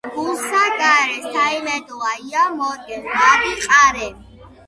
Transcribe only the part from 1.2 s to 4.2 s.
საიმედოა ია მორგე, ვარდი ყარე.